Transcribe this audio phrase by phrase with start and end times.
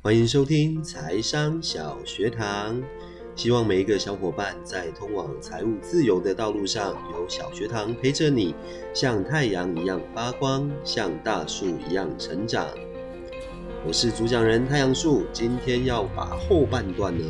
[0.00, 2.80] 欢迎收听财商小学堂，
[3.34, 8.54] 希望每一个小伙伴在通往财务自由的道路上，有小学堂陪着你，
[8.94, 12.68] 像太阳一样发光，像大树一样成长。
[13.84, 17.24] 我是主讲人太阳树，今天要把后半段呢，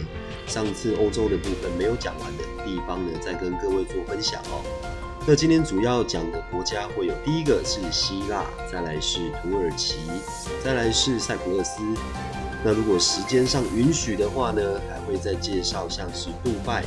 [0.47, 4.63] 上次欧洲的部分没有讲完的地方呢，再跟各位做分享哦。
[5.27, 9.97] 那今天主要讲的国家会有第一个是希腊，再来是土耳其，
[10.63, 11.81] 再来是塞浦路斯。
[12.65, 16.85] 那如果时间上允许的话呢，还会再介绍像是杜拜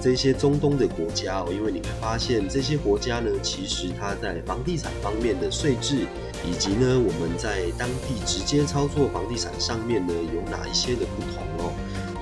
[0.00, 6.06] 这些中东的国家哦，因为你会发现这些国家呢，其实它在房地产方面的税制，
[6.44, 11.72] 以及呢我们在当地直接操作房地产上面呢有哪一些的不同哦。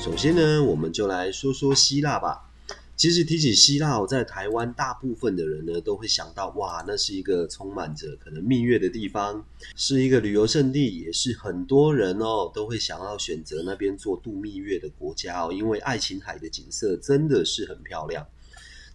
[0.01, 2.51] 首先呢，我们就来说说希腊吧。
[2.97, 9.45] 其实提起希腊，在台湾大部分的人呢，都会想到哇，那是一个充满着可能蜜月的地方，
[9.75, 18.25] 是一个旅游胜地，也是很多人哦都会想要选择那边做度蜜月的国家哦，因为爱琴海的景色真的是很漂亮。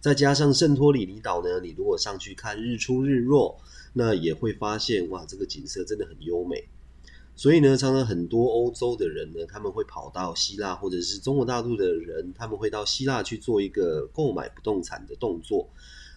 [0.00, 3.60] 再加上圣托里尼岛呢，你如果上去看日出日落，
[3.92, 6.64] 那也会发现哇，这个景色真的很优美。
[7.40, 15.66] 所以呢，常常很多欧洲的人呢，他们会跑到希腊，或者是中国大陆的人，他们会到希腊去做一个购买不动产的动作。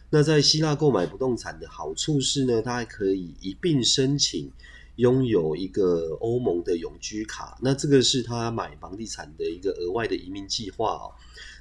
[0.09, 4.51] 那在希腊购买不动产的好处是呢，他还可以一并申请
[4.97, 7.57] 拥有一个欧盟的永居卡。
[7.61, 11.15] 那这个是他买房地产的一个额外的移民计划哦。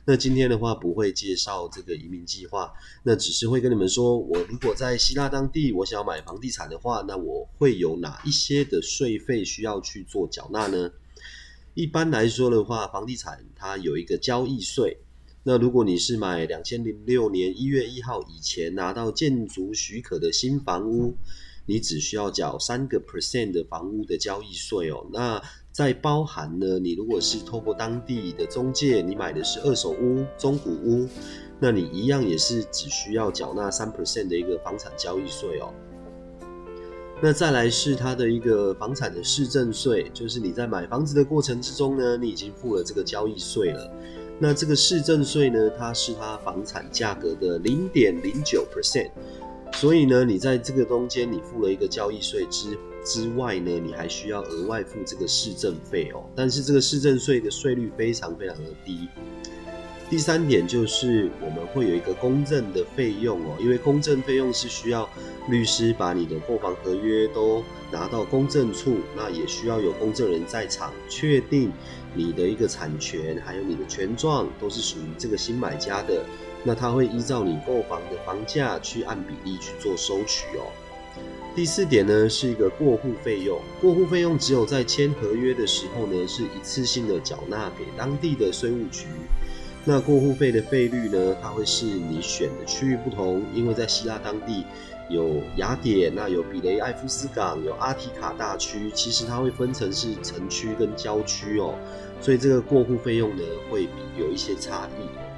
[0.05, 2.73] 那今天的话不会介绍这个移民计划，
[3.05, 10.91] 那只是会跟你们说，我如果在希腊当地，我想要买房地产的话，那我会有哪一些的税费需要去做缴纳呢？
[11.75, 14.99] 一般来说的话，房地产它有一个交易税。
[15.45, 21.17] 那如果你是买两千零六年一月一号以前拿到建筑许可的新房屋，
[21.67, 25.07] 你只需要缴三个 percent 的房屋的交易税哦。
[25.13, 31.09] 那在包含呢，你如果是透过当地的中介，你买的是二手屋、中古屋，
[31.59, 35.73] 那你一样也是只需要缴纳三 percent 的一个房产交易税哦。
[37.23, 43.91] 那再来是它的一个房产的市政税，就是你在买房子的过程之中呢，你已经付了这个交易税了。
[44.39, 49.11] 那这个市政税呢，它是它房产价格的零点零九 percent，
[49.73, 52.77] 所以呢，你在这个中间你付了一个交易税之。
[53.05, 56.25] 之外呢，你还需要额外付这个市政费哦。
[56.35, 59.09] 但是这个市政税的税率非常非常的低。
[60.11, 65.09] 第三点就是我们会有一个公证的费用哦，因为公证费用是需要
[65.49, 71.73] 律师把你的购房合约都拿到公证处，那也需要有公证人在场确定
[72.15, 76.27] 你的一个产权还有你的权状都是属于这个新买家的，
[76.63, 80.69] 那他会依照你购房的房价去按比例去做收取哦。
[81.55, 83.61] 第四点呢，是一个过户费用。
[83.79, 89.07] 过户费用只有在签合约的时候呢，是一次性的缴纳给当地的税务局。
[89.85, 94.65] 那过户费的费率呢，它会是你选的区域不同，因为在希腊当地
[95.11, 101.75] 有雅典，那有比雷埃夫斯港，有阿提卡大区，其实它会分成是城区跟郊区哦，
[102.19, 105.32] 所以这个过户费用呢，会比有一些差异。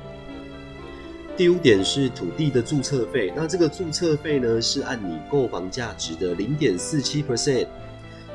[1.36, 7.66] 第五点是土地的注册费，那这个注册费呢是按你购房价值的零点四七 percent，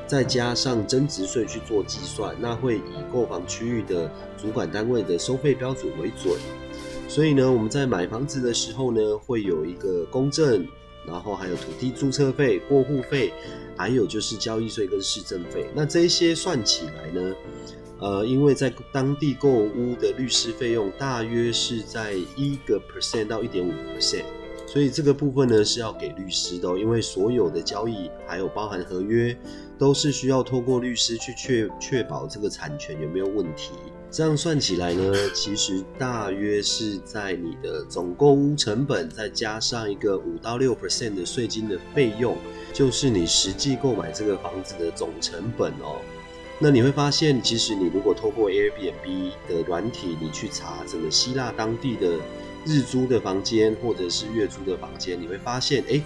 [0.06, 6.36] 再加上增值税去做计算，那会以购房区域的主管单位的收费标准为准。
[7.08, 10.68] 所以呢，我们在买房子的时候呢，会有一个公证，
[11.06, 13.32] 然后还有土地注册费、过户费，
[13.78, 15.70] 还有就是交易税跟市政费。
[15.74, 17.34] 那这些算起来呢？
[18.00, 24.24] 呃，因为在当地购屋的律师费用大约是在一个 percent 到一点五 percent，
[24.66, 29.36] 所以这个部分呢是要给律师的，因为所有的交易还有包含合约，
[29.78, 33.72] 都是需要透过律师去确确保这个产权有没有问题。
[34.10, 42.36] 这样算起来呢，其实大约是在你的总购屋成本再加上一个五到六 percent 的税金的费用，
[42.72, 46.00] 就是你实际购买这个房子的总成本哦。
[46.62, 52.18] 那你会发现，其实你如果透过 Airbnb 的软体，你去查整个希腊当地的
[52.66, 56.02] 日租的房间或者是月租的房间，你会发现，哎，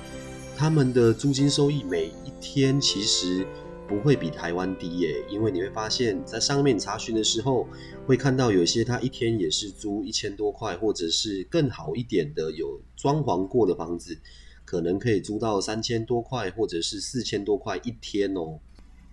[0.56, 3.44] 他们的租金收益每一天其实
[3.88, 5.24] 不会比台湾低耶。
[5.28, 7.66] 因为你会发现在上面查询的时候，
[8.06, 14.16] 会看到有些他一天也是租一千多块，或者是更好一点的有装潢过的房子，
[14.64, 18.60] 可能可以租到三千多块，或者是四千多块一天哦。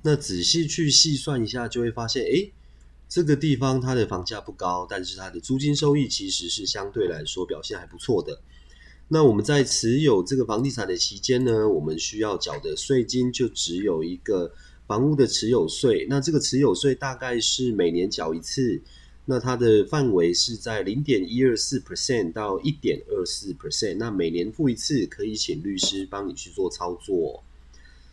[0.04, 2.52] 那仔细去细算一下，就会发现，哎，
[3.08, 8.42] 这个地方它的房价不高，但是它的租金收益其实是相对来说表现还不错的。
[9.10, 14.54] 那我们在持有这个房地产的期间呢，我们需要缴的税金就只有一个
[14.88, 16.08] 房屋的持有税。
[16.10, 18.82] 那这个持有税大概是每年缴一次，
[19.26, 23.98] 那它的范围是在零点一二四 percent 到一点二四 percent。
[23.98, 27.44] 那每年付一次，可以请律师帮你去做操作。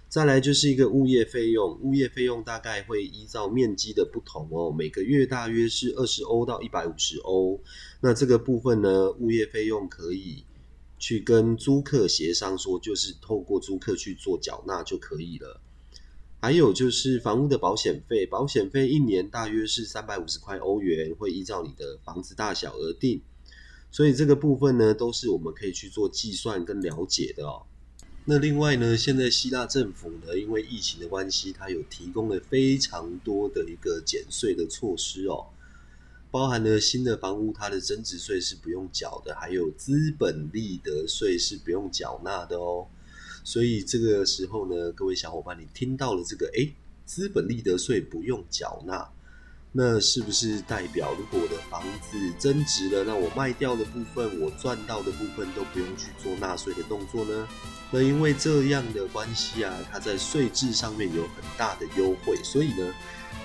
[0.08, 7.60] 再来就是一个物业费用，物业费用大概会依照面积的不同哦，每个月大约是二十欧到一百五十欧。
[8.00, 10.44] 那这个部分呢，物业费用可以
[10.98, 15.60] 去跟租客协商说，就是透过租客去做缴纳就可以了。
[16.40, 23.20] 还有就是房屋的保险费，保险费一年大约是三百五十块欧元，会依照你的房子大小而定。
[23.90, 27.66] 所以这个部分呢，都是我们可以去做计算跟了解的哦。
[28.30, 35.46] 那另外呢，现在希腊政府呢，因为疫情的关系，它有提供了非常多的一个减税的措施哦，
[36.30, 42.86] 包含了新的房屋它的增值税是不用缴的，还有资本利得税是不用缴纳的哦。
[43.44, 46.74] 所以这个时候呢，各位小伙伴，你听到了这个，诶，
[47.06, 49.10] 资本利得税不用缴纳。
[49.70, 57.46] 那是不是代表，如果我的房子增值了，那我卖掉的部分，我赚到的部分都不用去做纳税的动作呢？
[57.90, 62.94] 那因为这样的关系啊，它在税制上面有很大的优惠，所以呢，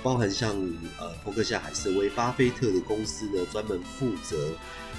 [0.04, 0.54] 包含像
[1.00, 4.50] 呃，伯克夏海瑟威、巴菲特的公司呢，专门负责。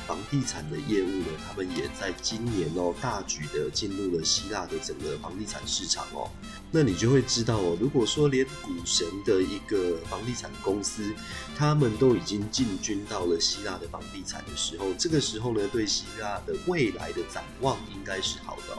[0.05, 6.29] 房地产的业务呢，他们也在今年哦大举的进入了希腊的整个房地产市场哦。
[6.69, 11.11] 那你就会知道哦，如果说连股神的一个房地产公司，
[11.57, 18.77] 他们都已经进军到了希腊的房地产的时候，这个时候呢，对希腊的未来的展望应该是好的。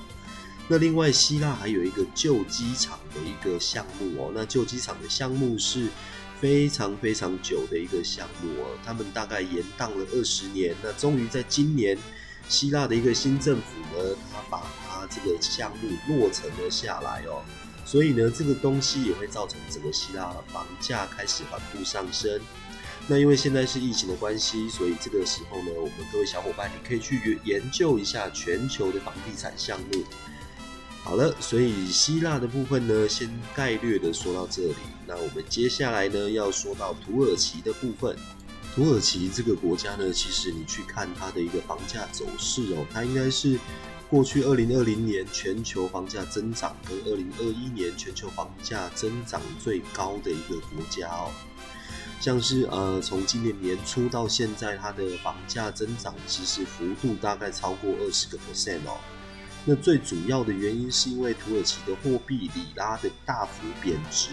[0.68, 5.88] 那另外，希腊还有一个旧机场的一个项目哦，那旧机场的项目是。
[6.40, 11.96] 非常非常久的一个项目哦，他们大概延宕了二十年，那终于在今年，
[12.48, 17.42] 希腊的一个新政府呢，他把它这个项目落成了下来哦，
[17.84, 22.40] 所以呢，这个东西也会造成整个希腊房价开始缓步上升。
[23.08, 30.04] 那因为现在是疫情的关系，所以这个时候呢，我们各位小伙伴，你可以去研究一下全球的房地产项目。
[31.06, 34.74] 好了，所以希腊的部分呢，先概略的说到这里。
[35.06, 38.16] 那我们接下来呢，要说到土耳其的部分。
[38.74, 43.56] 土耳其这个国家呢，其实你去看它的一个房价走势哦，它应该是
[44.10, 51.30] 过去二零二零年全球房价增长跟二零二一年全球房价增长最高的一个国家哦。
[52.20, 58.98] 像是呃，从今年年初到现在，它的房价增长其实幅度大概超过二十个 percent 哦。
[59.68, 64.30] 那最主要的原因是因为土耳其的货币里拉的大幅贬值，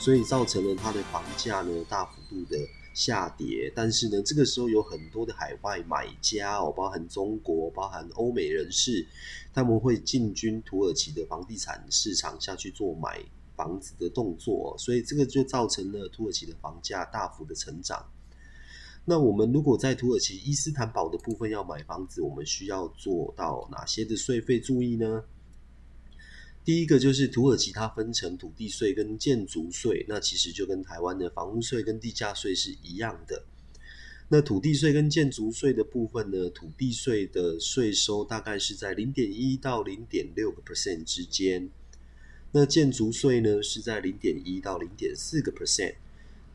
[0.00, 2.58] 所以造成了它的房价呢大幅度的
[2.92, 3.72] 下跌。
[3.76, 9.06] 但是呢，这个时候有很多的海外买家哦，包含中国、包含欧美人士，
[9.54, 13.24] 他们会进军土耳其的房地产市场下去做买
[13.54, 18.04] 房子的动作，所以这个就造成了土耳其的房价大幅的成长。
[19.08, 25.22] 那我们如果在土耳其伊斯坦堡的部分要买房子，我们需要做到哪些的税费注意呢？
[26.64, 33.44] 第一个就是土耳其它分成土地税跟建筑税，那其实就跟台湾的房屋税跟地价税是一样的。
[34.28, 41.70] 那土地税跟建筑税的部分呢，土地税的税收大概是在零点一到零点六个 percent 之间，
[42.50, 45.94] 那建筑税呢是在零点一到零点四个 percent。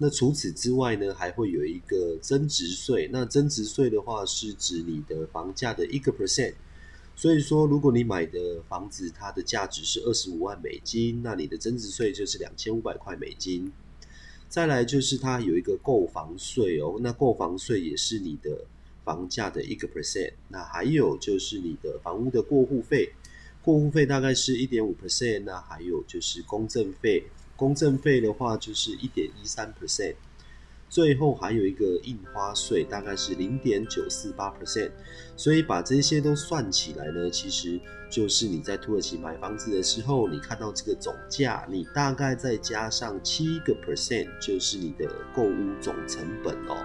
[0.03, 3.07] 那除此之外呢，还会有一个增值税。
[3.14, 6.56] 那增值税的话，是指你的房价的一个 percent。
[7.16, 13.71] 所以说，如果你买的房子它的价值是二十五万美金，那你的增值税就是两千五百块美金。
[14.49, 18.66] 再来就是它有一个购房税哦，那购房税也是你的
[19.04, 20.33] 房价的一个 percent。
[20.47, 23.14] 那还有就是你的房屋的过户费，
[23.61, 25.44] 过户费大概是一点五 percent。
[25.44, 27.23] 那还有就是公证费。
[27.61, 30.15] 公证费的话就是一点一三 percent，
[30.89, 34.89] 最后还有一个印花税，大概是零点九四八 percent，
[35.37, 46.75] 所以把这些都算起来呢，其实就是你在土耳其买房子的时候，你看到这个总价，你大概再加上七个 percent，就是你的购物总成本哦。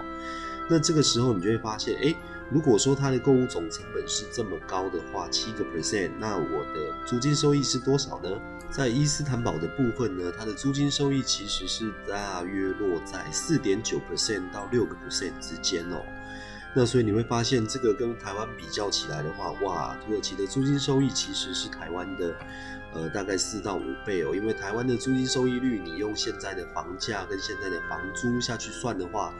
[0.69, 2.13] 那这个时候你就会发现，哎，
[2.51, 8.29] 如果说它的购物总成本是这么高的话，七个 percent，那我的租金收益是多少呢？
[8.69, 16.01] 在伊斯坦堡的部分呢，它的租金收益其实是大约落在四点九 percent 到六个 percent 之间哦。
[16.75, 22.35] 那所以你会发现，这个跟台湾比较起来的话，哇，土耳其的租金收益其实是台湾的
[22.97, 24.35] 呃，大概四到五倍哦。
[24.35, 29.33] 因为台湾的租金收益率，你用现在的房价跟现在的房租下去算的话，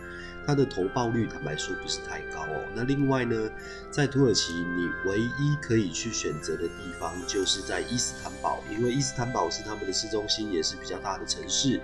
[0.46, 2.64] 它的投报率坦白说不是太高哦。
[2.76, 3.50] 那另外呢，
[3.90, 11.82] 在土耳其，你唯一可以去选择的地方就是在伊斯坦堡，因为伊斯坦堡是他们的市中心，也是比较大的城市。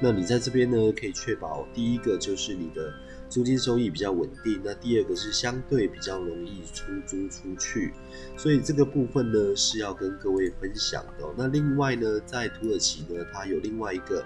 [0.00, 2.92] 那你在这边呢，可以确保第一个就是你的
[3.32, 7.90] 租金收益比较稳定，那第二个是相对比较容易出租出去，
[8.36, 11.26] 所以这个部分呢是要跟各位分享的。
[11.34, 14.22] 那另外呢，在土耳其呢，它有另外一个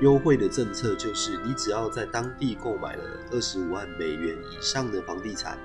[0.00, 5.58] 优惠的政策，就是你只要在当地购买了二十五万美元以上的房地产。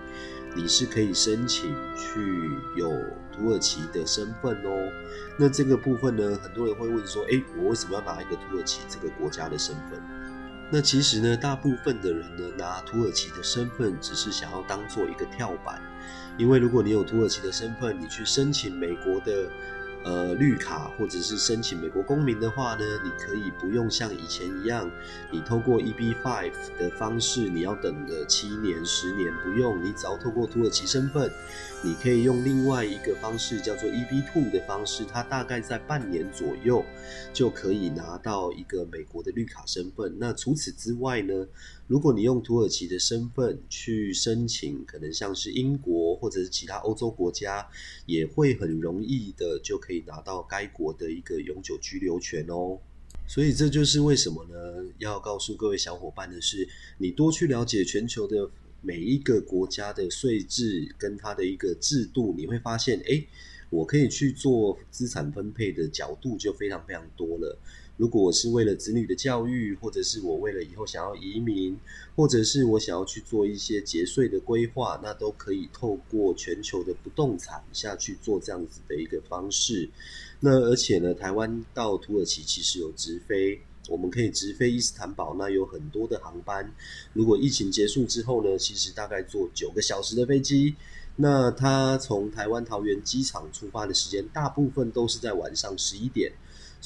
[0.58, 2.90] 你是可以申请去有
[3.32, 4.92] 土耳其的身份哦。
[5.38, 10.02] 那这个部分呢，很多人会问说，诶，我为什么要拿一个土耳其这个国家的身份？
[10.72, 15.82] 那其实呢，大部分的人呢，拿土耳其的身份只是想要当做一个跳板，
[16.38, 19.50] 因为如果你有土耳其的身份，你去申请美国的。
[20.06, 24.88] 呃，绿卡或者是申请美国公民的话呢，你可以不用像以前一样，
[25.32, 31.32] 你透过 EB5 的方式，你要等个七年、十年，不用，你只要透过土耳其身份。
[31.84, 36.84] 你可以用另外一个方式，叫做 EB2 的方式，它大概在半年左右
[37.34, 40.16] 就可以拿到一个美国的绿卡身份。
[40.20, 41.48] 那除此之外呢，
[41.88, 47.68] 如果你用土耳其的身份去申请，可能像是英国或者是其他欧洲国家，
[48.06, 52.78] 也会很容易的就可以拿到该国的一个永久居留权哦。
[53.28, 54.86] 所以这就是为什么呢？
[55.00, 58.50] 要告诉各位小伙伴的是，你多去了解全球的。
[58.82, 63.26] 每一个国家的税制跟它的一个制度，你会发现，哎，
[63.72, 67.58] 我可以去做资产分配的角度就非常非常多了。
[67.98, 71.78] 如果我是为了子女的教育，或者是我为了以后想要移民，
[72.16, 79.90] 或者是我想要去做一些节税的规划，那都可以透过全球的不动产下去做这样子的一个方式。
[80.40, 83.62] 那而且呢，台湾到土耳其其实有直飞。
[83.88, 86.74] 我们可以直飞伊斯坦堡，那有很多的航班。
[87.14, 90.74] 如果疫情结束之后呢，其实大概坐九个小时的飞机。
[91.18, 96.34] 那它从台湾桃园机场出发的时间，大部分都是在晚上十一点。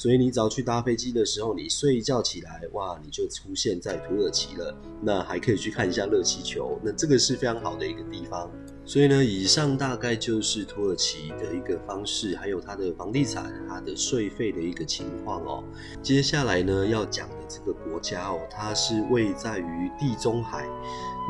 [0.00, 4.74] 所以你只要去搭飞机的时候，你睡一觉起来，哇，你就出现在土耳其了。
[5.02, 8.50] 那还可以去看一下热气球，那这个是非常好的一个地方。
[8.86, 15.62] 所以呢，以上大概就是土耳其的一个方式，还有它的房地产、它的税费的一个情况哦。
[16.02, 20.66] 接下来呢，要讲的这个国家哦，它是位在于地中海。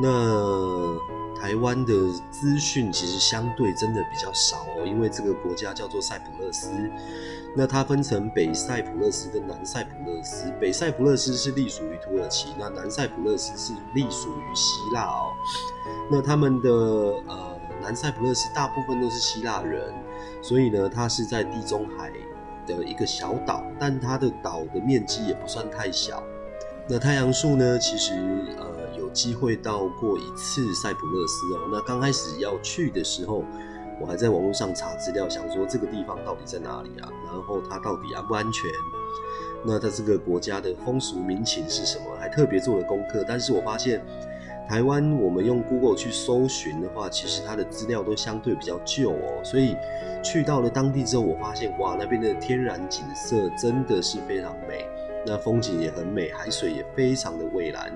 [0.01, 0.97] 那
[1.37, 1.93] 台湾的
[2.31, 6.69] 资讯其实相对真的比较少哦，因为这个国家叫做塞浦勒斯。
[7.53, 15.33] 那它分成北塞浦勒斯跟南塞浦勒斯，北塞浦勒斯是隶属于土耳其，那南塞浦勒斯是隶属于希腊哦。
[16.09, 19.93] 那他们的呃南塞浦勒斯大部分都是希腊人，
[20.41, 22.09] 所以呢，它是在地中海
[22.65, 26.23] 的一个小岛，但它的岛的面积也不算太小。
[26.87, 28.13] 那太阳树呢，其实
[28.57, 31.69] 呃有机会到过一次塞浦勒斯哦。
[31.69, 33.43] 那刚开始要去的时候。
[34.01, 37.07] 我还在网络上查资料，想说这个地方到底在哪里啊？
[37.27, 38.69] 然后它到底安不安全？
[39.63, 42.05] 那它这个国家的风俗民情是什么？
[42.19, 43.23] 还特别做了功课。
[43.27, 44.03] 但是我发现，
[44.67, 49.43] 台湾我们用 Google 去搜寻的话，其实它的资料都相对比较旧哦。
[49.43, 49.75] 所以
[50.23, 54.83] 去到了当地之后，我发现哇，那边的天然景色真的是非常美。
[55.25, 57.91] 那风景也很美，海水也非常的蔚蓝，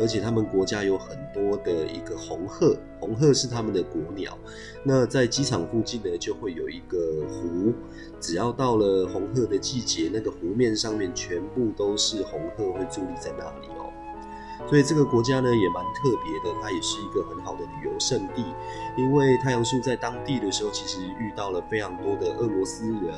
[0.00, 4.36] 而且他们国家有很多的一个红鹤，红鹤是他们的国鸟。
[4.82, 7.72] 那在机场附近呢，就会有一个湖，
[8.20, 13.92] 只要到了红鹤的季节，那个湖面上面全部都是红鹤会伫立在那里哦。
[14.68, 18.44] 所以这个国家呢也蛮特别的，它也是一个很好的旅游胜地。
[18.96, 23.14] 因为太阳树在当地的时候，其实遇到了非常多的俄罗斯人，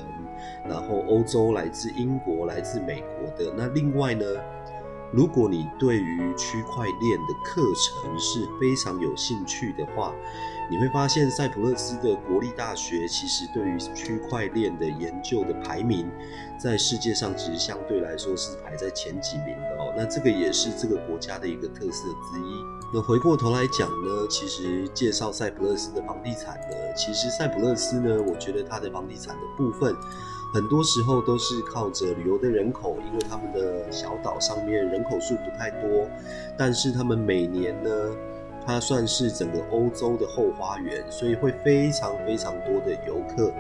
[0.68, 3.52] 然后欧洲来自英国、来自美国的。
[3.56, 4.24] 那另外呢，
[5.12, 10.12] 如果你对于区块链的课程是非常有兴趣的话，
[10.70, 16.10] 你会发现塞浦路斯的国立大学其实对于区块链的研究的排名，
[16.58, 19.92] 在世界上其实相对来说是排在前几名的哦。
[19.96, 22.64] 那这个也是这个国家的一个特色之一。
[22.94, 29.94] 那回过头来讲呢，其实介绍塞浦路斯的房地产呢，其实塞浦路斯呢，我觉得它的房地产的部分，
[30.54, 36.08] 很多时候都是靠着旅游的人口，因为他们的小岛上面人口数不太多，
[36.56, 37.90] 但是他们每年呢。
[38.66, 43.52] 它算是整个欧洲的后花园，所以会非常非常多的游客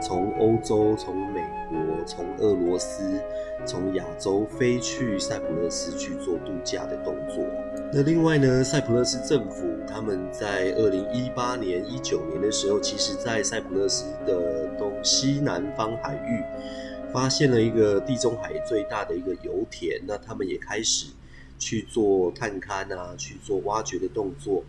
[0.00, 3.20] 从欧洲、从美国、从俄罗斯、
[3.66, 7.44] 从亚洲飞去塞浦路斯去做度假的动作。
[7.92, 16.42] 那另外呢，塞浦路斯政府他们在二零一八年、一九年的时候，其实在塞浦路斯的东西南方海域
[17.12, 21.06] 发现了一个地中海最大的一个油田，那他们也开始
[21.60, 24.64] 去做探勘啊，去做挖掘的动作。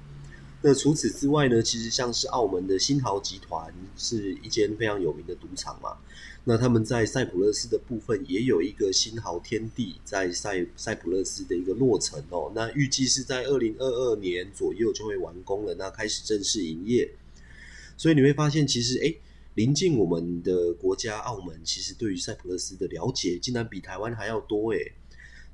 [0.61, 5.97] 那除此之外呢，其实像是澳门的新豪集团是一间非常有名的赌场嘛。
[6.43, 12.51] 那他们在塞浦路斯的部分也有一个新豪天地在塞塞浦路斯的一个落成哦。
[12.53, 17.09] 那预计是在二零二二年左右就会完工了，那开始正式营业。
[17.97, 19.13] 所以你会发现，其实哎，
[19.55, 24.79] 临近我们的国家澳门，其实对于塞浦路斯的了解竟然比台湾还要多哎。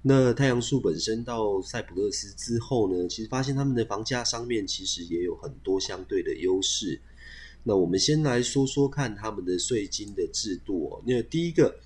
[0.03, 7.01] 那太阳树本身到塞浦路斯之后呢，其实发现他们的房价上面其实也有很多相对的优势。
[7.63, 11.03] 那我们先来说说看他们的税金的制度哦。
[11.05, 11.79] 那第一个，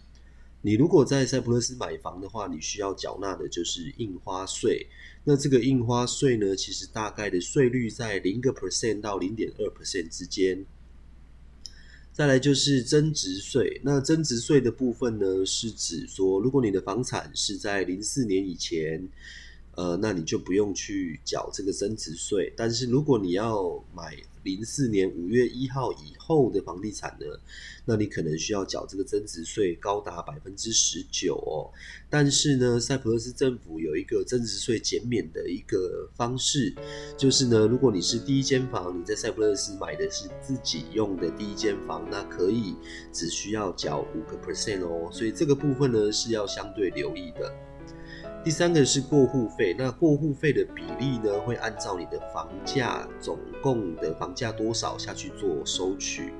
[0.61, 4.85] 你如果在塞浦路斯买房的话，你需要缴纳的就是印花税。
[5.23, 10.63] 那这个印花税呢，其实大概的税率在零个 percent 到零点二 percent 之间。
[12.13, 19.07] 再来就是增值税，那增值税的部分呢，是指说，如果你的房产是在零四年以前，
[19.75, 22.53] 呃，那你就不用去缴这个增值税。
[22.57, 27.25] 但是如果你要买零四年五月一号以后的房地产呢，
[27.85, 31.69] 那你可能需要缴这个增值税，高达百分之十九哦。
[32.09, 36.73] 但是呢，塞浦路斯政府有一个增值税减免的一个方式，
[37.15, 42.75] 就是呢，如果你是第一间房，你在塞浦路斯买的是自己用的第一间房，那可以
[43.13, 45.09] 只需要缴五个 percent 哦。
[45.11, 47.53] 所以这个部分呢是要相对留意的。
[48.43, 56.33] 第三个是过户费，那过户费的比例呢，会按照你的房价总共的房价多少下去做收取，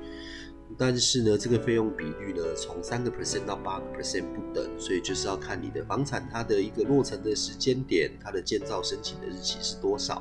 [0.76, 10.20] 但是呢，这个费用比率呢，从三个 percent 到八个 percent 不等，所以就是要看你的房产它的一个落成的时间点，它的建造申请的日期是多少，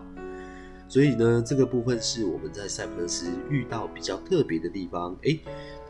[0.88, 5.40] 所以呢，这个部分是我们在塞浦路斯遇到比较特别的地方，诶，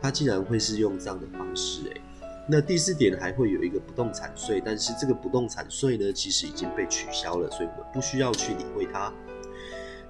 [0.00, 2.00] 它竟然会是用这样的方式，诶。
[2.48, 9.12] 那第四点还会有一个不动产税，但是这个不动产税呢，其实已经被取消了，所以我们不需要去理会它。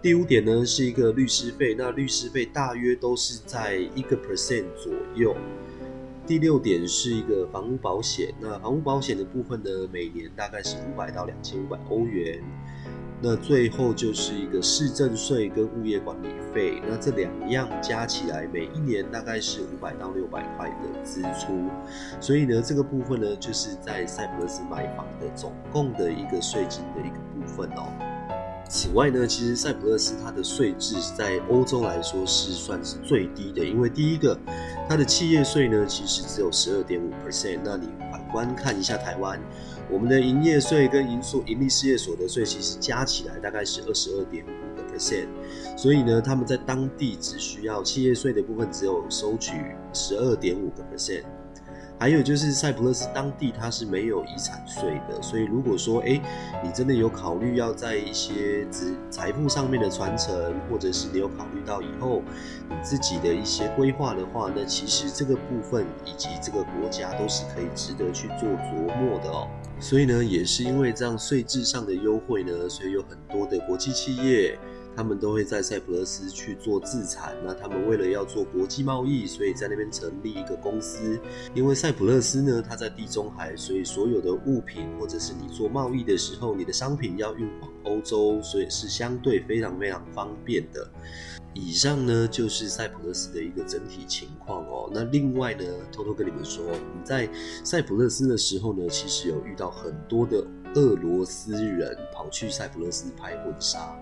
[0.01, 5.37] 第五点呢是一个律师费，那律师费大约都是在一个 percent 左右。
[6.27, 12.43] 第六点是一个房屋保险，那房屋保险的部分呢，每年大概是五百到两千五百欧元。
[13.25, 21.69] 那最后就是一个市政税跟物业管理费，那这两样加起来每一年大概是五百到六百块的支出，
[22.21, 27.87] 所以呢，这个部分呢，就是在塞浦路斯买房的总共的一个税金的一个部分哦。
[28.69, 34.37] 此外呢，其实塞浦路斯它的税制在欧洲来说是算是最低的，因为第一个，
[34.93, 39.41] 它的企业税呢其实只有十二点五 percent，那你反观看一下台湾。
[39.91, 45.29] 我们的营业税跟营所盈利事业所得税其实加起来大概是二十二点五个 percent，
[45.79, 49.53] 所以呢，他们在当地只需要企业税的部分只有收取
[49.95, 51.25] 十二点五个 percent。
[52.03, 56.21] 还有就是塞浦路斯当地它是没有遗产税的，所以如果说哎，
[56.61, 62.21] 你真的有考虑要在一些资财富上面的传承，或者是你有考虑到以后
[62.69, 69.47] 你自己的一些规划的话，那其实这个部分以及这个国家都是可以值得去做琢磨的哦。
[69.79, 74.59] 所以呢，也是因为这样税制上的优惠呢，所以有很多的国际企业。
[74.95, 81.19] 他们都会在塞浦路斯去做自产，那他们为了要做国际贸易，所以在那边成立一个公司。
[81.55, 90.89] 因为塞浦路斯呢，它在地中海，所以所有的物品或者是你做贸易的时候，你的商品要运往欧洲，所以是相对非常非常方便的。
[91.55, 94.91] 以上呢就是塞浦路斯的一个整体情况哦。
[94.93, 97.29] 那另外呢，偷偷跟你们说，你在
[97.63, 100.47] 塞浦路斯的时候呢，其实有遇到很多的。
[100.75, 103.95] 俄罗斯人跑去塞浦路斯拍婚纱，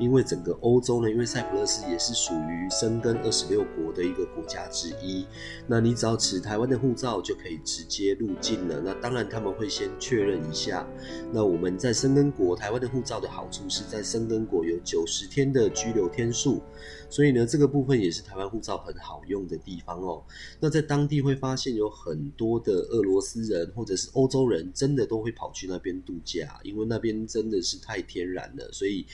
[0.00, 5.26] 因为整个欧洲呢，因为塞浦路斯也是属于申根二十六国的一个国家之一。
[5.66, 8.80] 那你只要持台湾的护照就可以直接入境了。
[8.82, 10.88] 那当然他们会先确认一下。
[11.32, 16.62] 那我们在申根国，台湾的护照的好处是在申根国有九十天的居留天数，
[17.10, 20.22] 所以呢，这个部分也是台湾护照很好用的地方哦。
[20.60, 26.02] 那在当地会发现有很多的俄罗斯人或者是欧洲人，真的都会跑去那边。
[26.06, 29.04] 度假，因为那边真的是太天然了，所以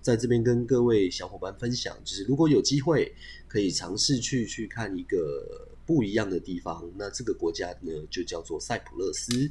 [0.00, 3.12] 在这边跟各位小伙伴分享，就是如果有机会
[3.48, 9.50] 可以尝试去去看一个不一样的地方，那这个国家呢就叫做塞浦路斯。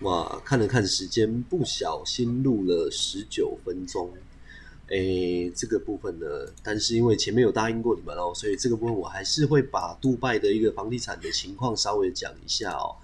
[0.00, 4.10] 哇，看了看时间，不小心录了十九分钟。
[4.88, 6.26] 诶，这个部分呢，
[6.62, 12.94] 但是因为前面有答应过你们哦，所以这个部分我还是会把杜拜的一个房地产的情况稍微讲一下哦。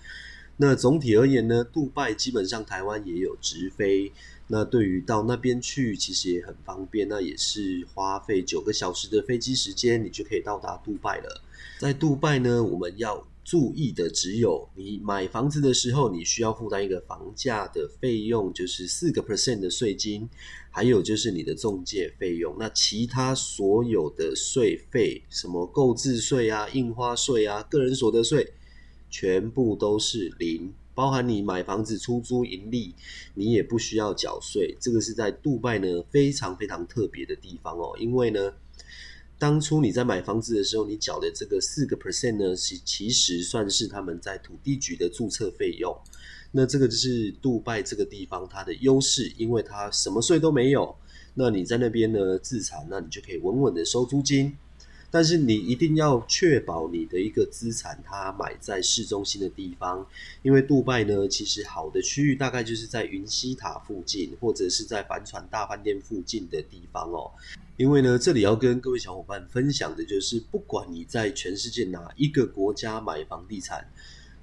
[0.63, 4.13] 那总体而言呢，杜拜基本上台湾也有直飞，
[4.49, 11.41] 那对于到那边去其实也很方便，那也是花费九个小时的飞机时间，你就可以到达杜拜了。
[11.79, 20.29] 在杜拜呢，我们要注意的只有，你买房子的时候，你需要负担一个房价的费用，就是四个 percent 的税金，
[20.71, 22.55] 还有就是你的中介费用。
[22.59, 28.53] 那其他所有的税费，什么购置税啊、印花税啊、个人所得税。
[29.11, 32.95] 全部都是零，包含你买房子出租盈利，
[33.35, 34.77] 你也不需要缴税。
[34.81, 38.55] 这个是在杜拜呢非常非常特别的地方哦，因为呢，
[39.39, 45.97] 当初你在买房子的时候，你缴的这个四个 percent 呢，是其实算是他们在土地局的注册费用。
[46.53, 50.95] 那这个就是杜拜这个地方它的优势，因为它什么税都没有。
[51.35, 54.57] 那你在那边呢自产，那你就可以稳稳的收租金。
[55.11, 60.07] 但是你一定要确保你的一个资产，它买在市中心的地方，
[60.43, 67.31] 因为杜拜呢，其实好的区域大概就是在云溪塔附近，或者是在帆船大饭店附近的地方哦。
[67.77, 73.85] 因为呢，这里要跟各位小伙伴分享的就是，不管你在全世界哪一个国家买房地产，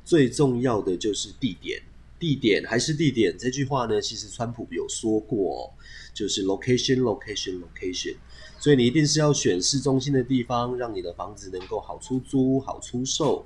[0.03, 1.81] 最重要的就是地点，
[2.19, 3.37] 地点还是地点。
[3.37, 5.71] 这句话呢，其实川普有说过，哦
[6.13, 8.15] 就是 location，location，location。
[8.59, 13.45] 所以你一定是要选市中心的地方，让你的房子能够好出租、好出售。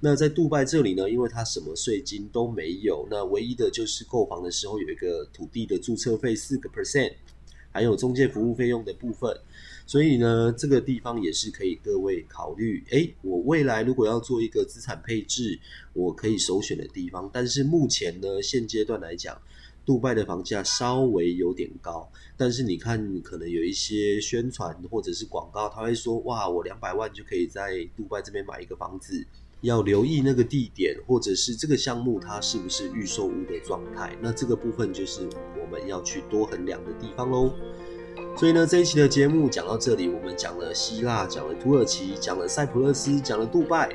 [0.00, 7.14] 那在杜拜这里呢，因为它什么税金都没有，那唯一的就是购房的时候有一个土地的注册费四个 percent，
[7.70, 9.34] 还有中介服务费用的部分。
[9.86, 12.84] 所以呢，这个地方也是可以各位考虑。
[12.90, 15.58] 诶，我未来如果要做一个资产配置，
[15.94, 17.30] 我可以首选的地方。
[17.32, 19.40] 但是目前呢，现阶段来讲。
[19.88, 29.26] 杜拜的房价稍微有点高，但是你看，可能有一些宣传或者是广告，他会说：“哇，我两百万就可以在杜拜这边买一个房子。”
[29.62, 34.14] 要留意那个地点，或者是这个项目它是不是预售屋的状态。
[34.20, 35.26] 那这个部分就是
[35.58, 37.50] 我们要去多衡量的地方喽。
[38.38, 43.90] 所以呢，这一期的节目讲到这里，我们讲了希腊，讲了土耳其，讲了塞浦路斯，讲了杜拜。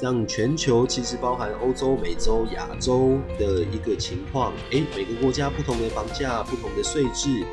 [0.00, 7.44] 让全球其实包含欧洲、美洲、亚洲的一个情况，诶，每个国家不同的房价、不同的税制，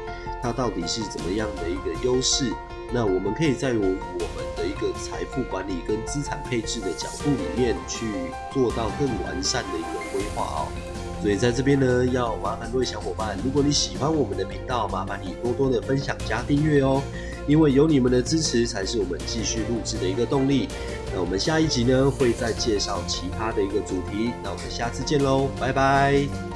[0.41, 2.51] 它到底是怎么样的一个优势？
[2.91, 8.07] 那我们可以在我我们的一个财富管理跟资产配置的角度里面去
[8.51, 10.90] 做到更完善的一个规划哦。
[11.21, 17.01] 所以在这边呢，要麻烦各位小伙伴，如果你喜欢我们的频道，麻烦你多多的分享加订阅哦。
[17.47, 20.67] 因为有你们的支持，才是我们继续录制的一个动力。
[21.13, 24.31] 那我们下一集呢，会再介绍其他的一个主题。
[24.43, 26.50] 那我们下次见喽，拜拜。